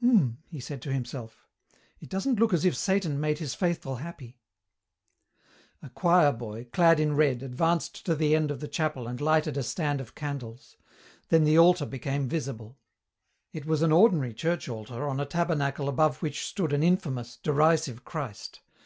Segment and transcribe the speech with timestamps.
[0.00, 1.46] "Hmm," he said to himself.
[2.00, 4.38] "It doesn't look as if Satan made his faithful happy."
[5.82, 9.56] A choir boy, clad in red, advanced to the end of the chapel and lighted
[9.56, 10.76] a stand of candles.
[11.30, 12.78] Then the altar became visible.
[13.54, 18.04] It was an ordinary church altar on a tabernacle above which stood an infamous, derisive
[18.04, 18.60] Christ.